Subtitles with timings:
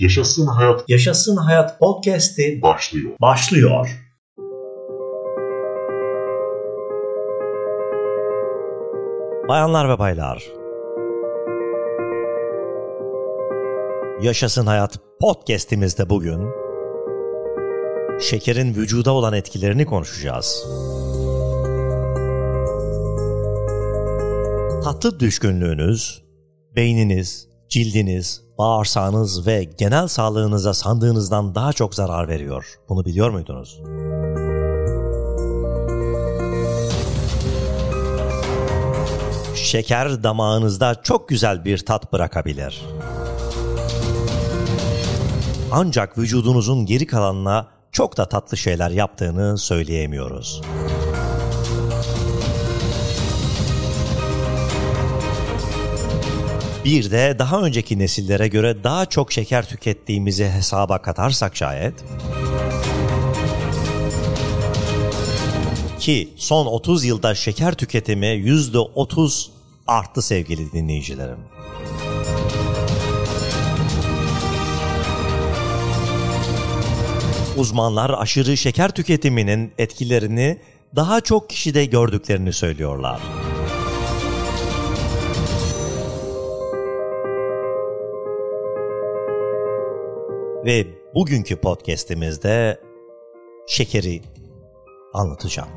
[0.00, 3.10] Yaşasın Hayat Yaşasın Hayat Podcast'i başlıyor.
[3.20, 3.88] başlıyor.
[9.48, 10.42] Bayanlar ve baylar.
[14.22, 16.48] Yaşasın Hayat Podcast'imizde bugün
[18.20, 20.66] şekerin vücuda olan etkilerini konuşacağız.
[24.84, 26.24] Tatlı düşkünlüğünüz,
[26.76, 32.78] beyniniz, cildiniz, bağırsağınız ve genel sağlığınıza sandığınızdan daha çok zarar veriyor.
[32.88, 33.80] Bunu biliyor muydunuz?
[39.54, 42.84] Şeker damağınızda çok güzel bir tat bırakabilir.
[45.72, 50.62] Ancak vücudunuzun geri kalanına çok da tatlı şeyler yaptığını söyleyemiyoruz.
[56.84, 61.94] Bir de daha önceki nesillere göre daha çok şeker tükettiğimizi hesaba katarsak şayet
[65.98, 69.46] ki son 30 yılda şeker tüketimi %30
[69.86, 71.38] arttı sevgili dinleyicilerim.
[77.56, 80.58] Uzmanlar aşırı şeker tüketiminin etkilerini
[80.96, 83.20] daha çok kişide gördüklerini söylüyorlar.
[90.64, 92.80] Ve bugünkü podcast'imizde
[93.66, 94.20] şekeri
[95.12, 95.68] anlatacağım.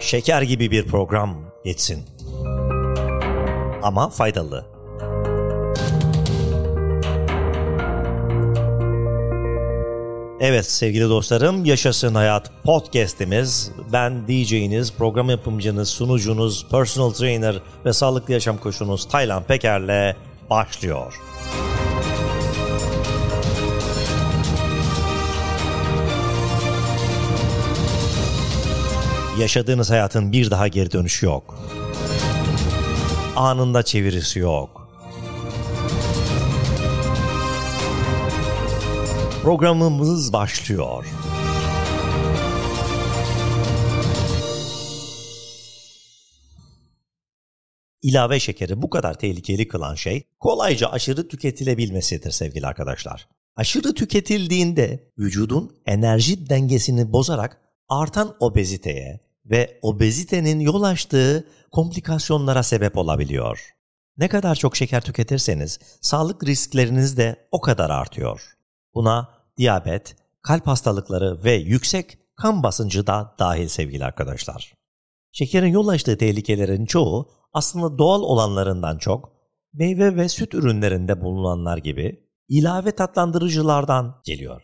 [0.00, 2.02] Şeker gibi bir program geçsin.
[3.82, 4.73] Ama faydalı.
[10.46, 18.32] Evet sevgili dostlarım Yaşasın Hayat podcast'imiz ben DJ'iniz, program yapımcınız, sunucunuz, personal trainer ve sağlıklı
[18.32, 20.16] yaşam koçunuz Taylan Peker'le
[20.50, 21.20] başlıyor.
[29.38, 31.58] Yaşadığınız hayatın bir daha geri dönüşü yok.
[33.36, 34.83] Anında çevirisi yok.
[39.44, 41.06] Programımız başlıyor.
[48.02, 53.28] İlave şekeri bu kadar tehlikeli kılan şey kolayca aşırı tüketilebilmesidir sevgili arkadaşlar.
[53.56, 63.70] Aşırı tüketildiğinde vücudun enerji dengesini bozarak artan obeziteye ve obezitenin yol açtığı komplikasyonlara sebep olabiliyor.
[64.16, 68.54] Ne kadar çok şeker tüketirseniz sağlık riskleriniz de o kadar artıyor.
[68.94, 74.74] Buna diyabet, kalp hastalıkları ve yüksek kan basıncı da dahil sevgili arkadaşlar.
[75.32, 79.32] Şekerin yol açtığı tehlikelerin çoğu aslında doğal olanlarından çok
[79.72, 84.62] meyve ve süt ürünlerinde bulunanlar gibi ilave tatlandırıcılardan geliyor.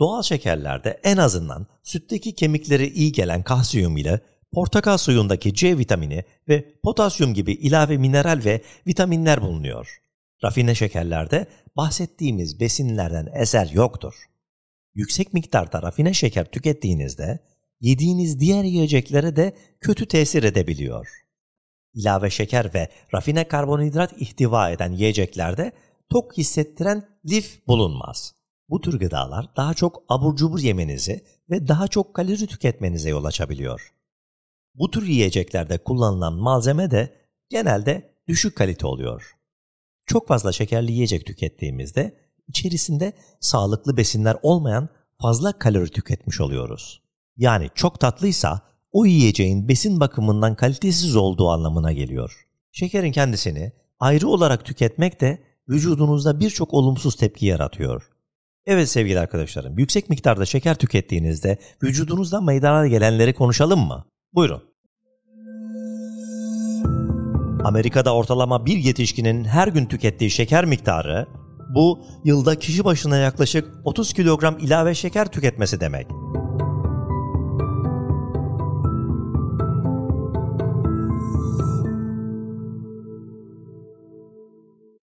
[0.00, 4.20] Doğal şekerlerde en azından sütteki kemikleri iyi gelen kalsiyum ile
[4.52, 10.00] portakal suyundaki C vitamini ve potasyum gibi ilave mineral ve vitaminler bulunuyor.
[10.44, 14.14] Rafine şekerlerde bahsettiğimiz besinlerden eser yoktur.
[14.94, 17.38] Yüksek miktarda rafine şeker tükettiğinizde
[17.80, 21.08] yediğiniz diğer yiyeceklere de kötü tesir edebiliyor.
[21.94, 25.72] İlave şeker ve rafine karbonhidrat ihtiva eden yiyeceklerde
[26.10, 28.34] tok hissettiren lif bulunmaz.
[28.68, 33.94] Bu tür gıdalar daha çok abur cubur yemenizi ve daha çok kalori tüketmenize yol açabiliyor.
[34.74, 37.14] Bu tür yiyeceklerde kullanılan malzeme de
[37.48, 39.36] genelde düşük kalite oluyor.
[40.10, 42.16] Çok fazla şekerli yiyecek tükettiğimizde
[42.48, 44.88] içerisinde sağlıklı besinler olmayan
[45.22, 47.02] fazla kalori tüketmiş oluyoruz.
[47.36, 48.60] Yani çok tatlıysa
[48.92, 52.46] o yiyeceğin besin bakımından kalitesiz olduğu anlamına geliyor.
[52.72, 58.10] Şekerin kendisini ayrı olarak tüketmek de vücudunuzda birçok olumsuz tepki yaratıyor.
[58.66, 64.04] Evet sevgili arkadaşlarım, yüksek miktarda şeker tükettiğinizde vücudunuzda meydana gelenleri konuşalım mı?
[64.34, 64.70] Buyurun.
[67.64, 71.26] Amerika'da ortalama bir yetişkinin her gün tükettiği şeker miktarı,
[71.74, 76.06] bu yılda kişi başına yaklaşık 30 kilogram ilave şeker tüketmesi demek.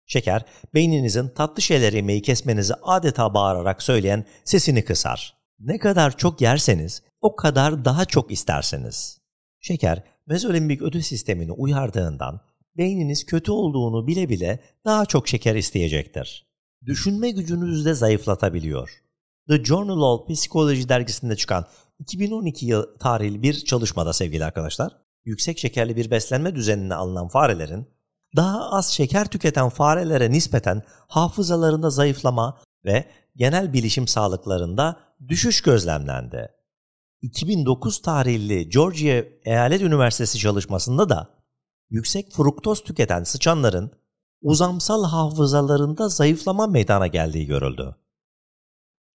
[0.06, 0.44] Şeker,
[0.74, 5.36] beyninizin tatlı şeyler yemeyi kesmenizi adeta bağırarak söyleyen sesini kısar.
[5.60, 9.20] Ne kadar çok yerseniz o kadar daha çok istersiniz.
[9.60, 12.40] Şeker, mezolimbik ödül sistemini uyardığından
[12.76, 16.46] beyniniz kötü olduğunu bile bile daha çok şeker isteyecektir.
[16.86, 18.90] Düşünme gücünüzü de zayıflatabiliyor.
[19.48, 21.66] The Journal of Psychology dergisinde çıkan
[21.98, 24.92] 2012 yıl tarihli bir çalışmada sevgili arkadaşlar,
[25.24, 27.86] yüksek şekerli bir beslenme düzenine alınan farelerin
[28.36, 33.04] daha az şeker tüketen farelere nispeten hafızalarında zayıflama ve
[33.36, 36.59] genel bilişim sağlıklarında düşüş gözlemlendi.
[37.22, 41.44] 2009 tarihli Georgia Eyalet Üniversitesi çalışmasında da
[41.90, 43.90] yüksek fruktoz tüketen sıçanların
[44.42, 47.96] uzamsal hafızalarında zayıflama meydana geldiği görüldü.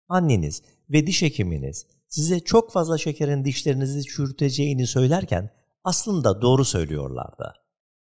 [0.08, 5.50] Anneniz ve diş hekiminiz size çok fazla şekerin dişlerinizi çürüteceğini söylerken
[5.84, 7.54] aslında doğru söylüyorlardı.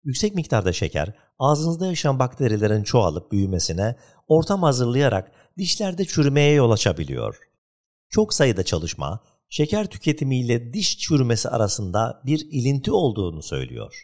[0.05, 3.97] Yüksek miktarda şeker ağzınızda yaşayan bakterilerin çoğalıp büyümesine
[4.29, 7.39] ortam hazırlayarak dişlerde çürümeye yol açabiliyor.
[8.09, 14.03] Çok sayıda çalışma şeker tüketimi ile diş çürümesi arasında bir ilinti olduğunu söylüyor.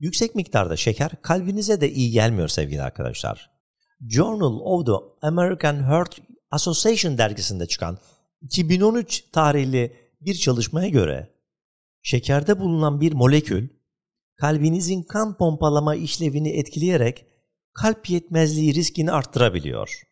[0.00, 3.50] Yüksek miktarda şeker kalbinize de iyi gelmiyor sevgili arkadaşlar.
[4.08, 6.18] Journal of the American Heart
[6.50, 7.98] Association dergisinde çıkan
[8.40, 11.30] 2013 tarihli bir çalışmaya göre
[12.02, 13.68] şekerde bulunan bir molekül
[14.36, 17.26] kalbinizin kan pompalama işlevini etkileyerek
[17.72, 20.02] kalp yetmezliği riskini arttırabiliyor.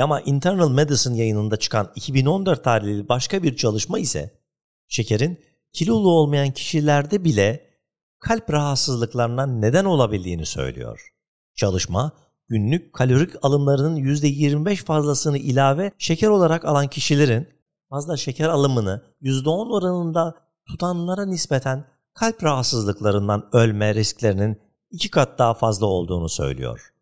[0.00, 4.40] Ama Internal Medicine yayınında çıkan 2014 tarihli başka bir çalışma ise
[4.88, 5.40] şekerin
[5.72, 7.70] kilolu olmayan kişilerde bile
[8.18, 11.12] kalp rahatsızlıklarına neden olabildiğini söylüyor.
[11.54, 12.12] Çalışma,
[12.48, 17.48] günlük kalorik alımlarının %25 fazlasını ilave şeker olarak alan kişilerin
[17.90, 20.34] fazla şeker alımını %10 oranında
[20.66, 24.60] tutanlara nispeten kalp rahatsızlıklarından ölme risklerinin
[24.90, 26.92] iki kat daha fazla olduğunu söylüyor.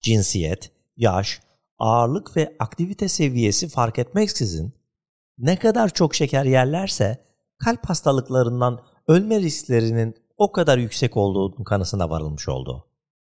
[0.00, 1.40] Cinsiyet, yaş,
[1.82, 4.74] ağırlık ve aktivite seviyesi fark etmeksizin
[5.38, 7.24] ne kadar çok şeker yerlerse
[7.58, 12.86] kalp hastalıklarından ölme risklerinin o kadar yüksek olduğu kanısına varılmış oldu.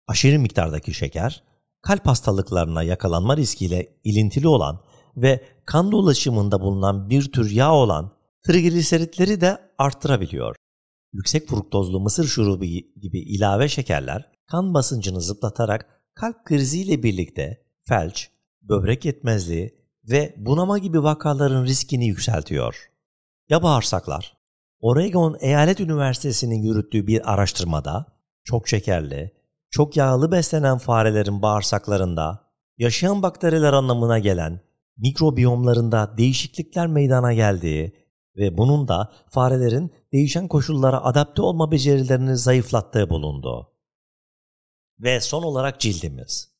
[0.07, 1.43] Aşırı miktardaki şeker,
[1.83, 4.81] kalp hastalıklarına yakalanma riskiyle ilintili olan
[5.17, 8.13] ve kan dolaşımında bulunan bir tür yağ olan
[8.47, 10.57] trigliseritleri de arttırabiliyor.
[11.13, 18.31] Yüksek fruktozlu mısır şurubu gibi ilave şekerler kan basıncını zıplatarak kalp kriziyle birlikte felç,
[18.63, 22.91] böbrek yetmezliği ve bunama gibi vakaların riskini yükseltiyor.
[23.49, 24.37] Ya bağırsaklar?
[24.81, 28.07] Oregon Eyalet Üniversitesi'nin yürüttüğü bir araştırmada
[28.45, 29.33] çok şekerli,
[29.71, 34.61] çok yağlı beslenen farelerin bağırsaklarında yaşayan bakteriler anlamına gelen
[34.97, 37.93] mikrobiyomlarında değişiklikler meydana geldiği
[38.37, 43.73] ve bunun da farelerin değişen koşullara adapte olma becerilerini zayıflattığı bulundu.
[44.99, 46.52] Ve son olarak cildimiz.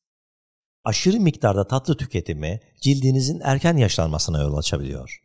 [0.83, 5.19] Aşırı miktarda tatlı tüketimi cildinizin erken yaşlanmasına yol açabiliyor.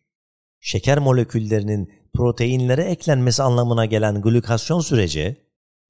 [0.61, 5.37] Şeker moleküllerinin proteinlere eklenmesi anlamına gelen glikasyon süreci,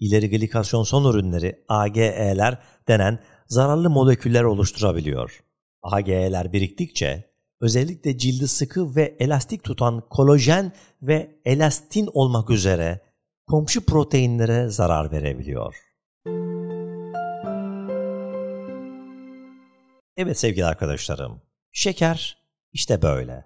[0.00, 5.44] ileri glikasyon son ürünleri AGE'ler denen zararlı moleküller oluşturabiliyor.
[5.82, 7.25] AGE'ler biriktikçe
[7.61, 10.73] özellikle cildi sıkı ve elastik tutan kolajen
[11.03, 13.00] ve elastin olmak üzere
[13.47, 15.88] komşu proteinlere zarar verebiliyor.
[20.20, 21.43] Evet sevgili arkadaşlarım,
[21.73, 22.38] şeker
[22.73, 23.44] işte böyle.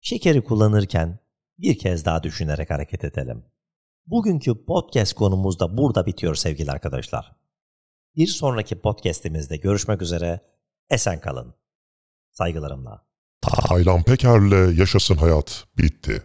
[0.00, 1.18] Şekeri kullanırken
[1.58, 3.44] bir kez daha düşünerek hareket edelim.
[4.06, 7.32] Bugünkü podcast konumuz da burada bitiyor sevgili arkadaşlar.
[8.16, 10.40] Bir sonraki podcastimizde görüşmek üzere.
[10.90, 11.54] Esen kalın.
[12.30, 13.06] Saygılarımla.
[13.40, 16.22] Taylan Peker'le Yaşasın Hayat bitti.